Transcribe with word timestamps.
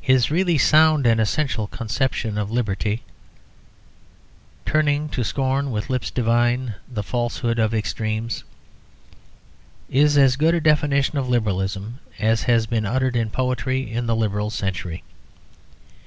His 0.00 0.30
really 0.30 0.56
sound 0.56 1.06
and 1.06 1.20
essential 1.20 1.66
conception 1.66 2.38
of 2.38 2.50
Liberty, 2.50 3.02
"Turning 4.64 5.10
to 5.10 5.22
scorn 5.22 5.70
with 5.70 5.90
lips 5.90 6.10
divine 6.10 6.76
The 6.90 7.02
falsehood 7.02 7.58
of 7.58 7.74
extremes," 7.74 8.42
is 9.90 10.16
as 10.16 10.36
good 10.36 10.54
a 10.54 10.62
definition 10.62 11.18
of 11.18 11.28
Liberalism 11.28 11.98
as 12.18 12.44
has 12.44 12.64
been 12.64 12.86
uttered 12.86 13.16
in 13.16 13.28
poetry 13.28 13.92
in 13.92 14.06
the 14.06 14.16
Liberal 14.16 14.48
century. 14.48 15.02